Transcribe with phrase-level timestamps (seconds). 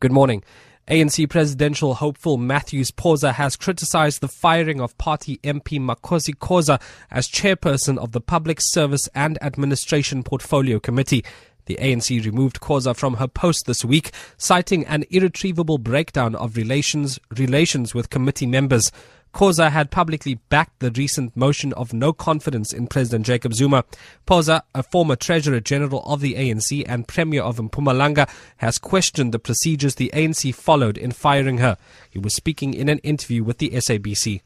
[0.00, 0.44] Good morning.
[0.86, 7.26] ANC presidential hopeful Mathews Phosa has criticized the firing of party MP Makhosi Khoza as
[7.26, 11.24] chairperson of the Public Service and Administration Portfolio Committee.
[11.66, 17.18] The ANC removed Khoza from her post this week, citing an irretrievable breakdown of relations
[17.36, 18.92] relations with committee members.
[19.38, 23.84] Khoza had publicly backed the recent motion of no confidence in President Jacob Zuma.
[24.26, 29.38] Phosa, a former Treasurer General of the ANC and Premier of Mpumalanga, has questioned the
[29.38, 31.76] procedures the ANC followed in firing her.
[32.10, 34.40] He was speaking in an interview with the SABC.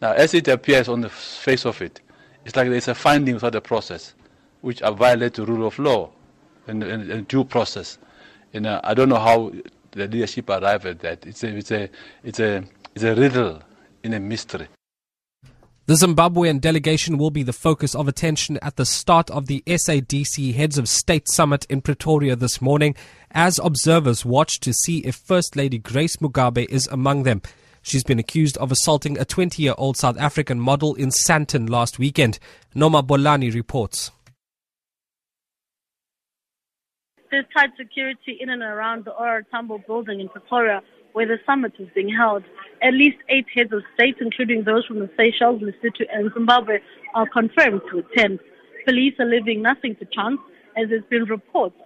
[0.00, 2.00] Now, as it appears on the face of it,
[2.44, 4.14] it's like there's a finding of the process
[4.60, 6.12] which violate the rule of law
[6.68, 7.98] and, and, and due process.
[8.52, 9.50] You uh, know, I don't know how
[9.92, 11.26] the leadership arrive at that.
[11.26, 11.90] It's a, it's a,
[12.24, 13.62] it's a, it's a riddle
[14.02, 14.68] in a mystery.
[15.86, 20.54] The Zimbabwean delegation will be the focus of attention at the start of the SADC
[20.54, 22.94] Heads of State Summit in Pretoria this morning
[23.32, 27.42] as observers watch to see if First Lady Grace Mugabe is among them.
[27.82, 31.98] She's been accused of assaulting a 20 year old South African model in Sandton last
[31.98, 32.38] weekend.
[32.72, 34.12] Noma Bolani reports.
[37.30, 41.72] There's tight security in and around the OR Tambo building in Pretoria where the summit
[41.78, 42.42] is being held.
[42.82, 46.78] At least eight heads of state, including those from the Seychelles, Lesotho and Zimbabwe,
[47.14, 48.40] are confirmed to attend.
[48.84, 50.40] Police are leaving nothing to chance
[50.76, 51.76] as there's been reports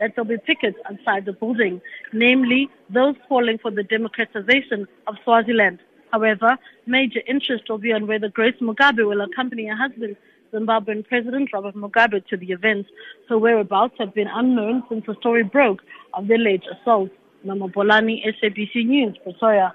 [0.00, 1.80] that there'll be pickets outside the building,
[2.12, 5.80] namely those calling for the democratization of Swaziland.
[6.12, 10.16] However, major interest will be on whether Grace Mugabe will accompany her husband
[10.52, 12.86] Zimbabwean President Robert Mugabe to the event.
[13.28, 15.82] Her whereabouts have been unknown since the story broke
[16.14, 17.10] of the alleged assault.
[17.44, 19.74] Mama Bolani, SABC News, Pretoria.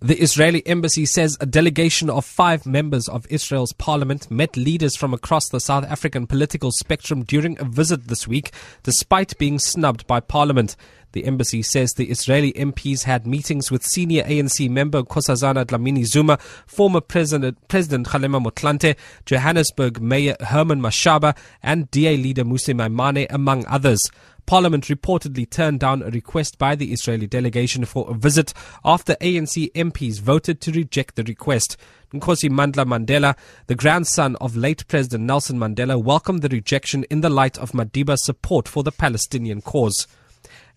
[0.00, 5.14] The Israeli embassy says a delegation of five members of Israel's parliament met leaders from
[5.14, 8.50] across the South African political spectrum during a visit this week,
[8.82, 10.76] despite being snubbed by parliament.
[11.14, 16.38] The embassy says the Israeli MPs had meetings with senior ANC member Nkosazana Dlamini Zuma,
[16.66, 23.64] former President, President Kgalema Motlanthe, Johannesburg Mayor Herman Mashaba, and DA leader Mmusi Maimane, among
[23.66, 24.10] others.
[24.44, 28.52] Parliament reportedly turned down a request by the Israeli delegation for a visit
[28.84, 31.76] after ANC MPs voted to reject the request.
[32.12, 33.36] Nkosi Mandla Mandela,
[33.68, 38.24] the grandson of late President Nelson Mandela, welcomed the rejection in the light of Madiba's
[38.24, 40.08] support for the Palestinian cause.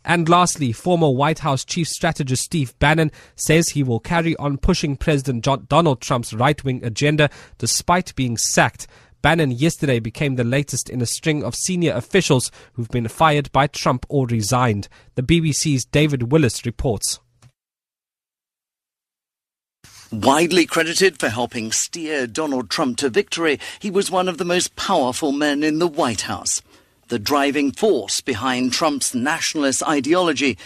[0.07, 4.95] And lastly, former White House chief strategist Steve Bannon says he will carry on pushing
[4.95, 8.88] President John Donald Trump's right wing agenda despite being sacked.
[9.22, 13.68] Bannon yesterday became the latest in a string of senior officials who've been fired by
[13.68, 14.88] Trump or resigned.
[15.16, 17.19] The BBC's David Willis reports.
[20.09, 24.78] Widely credited for helping steer Donald Trump to victory, he was one of the most
[24.78, 26.62] powerful men in the White House
[27.07, 30.57] the driving force behind Trump's nationalist ideology.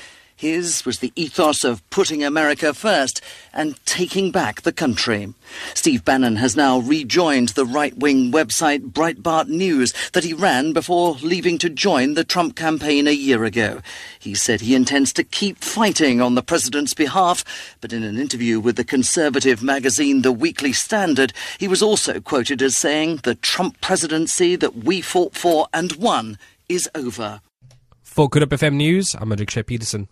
[0.42, 3.22] His was the ethos of putting America first
[3.54, 5.36] and taking back the country.
[5.76, 11.12] Steve Bannon has now rejoined the right wing website Breitbart News that he ran before
[11.22, 13.82] leaving to join the Trump campaign a year ago.
[14.18, 18.60] He said he intends to keep fighting on the president's behalf, but in an interview
[18.60, 23.80] with the conservative magazine The Weekly Standard, he was also quoted as saying the Trump
[23.80, 27.42] presidency that we fought for and won is over.
[28.02, 30.08] For Good Hope FM News, I'm Adrik Peterson.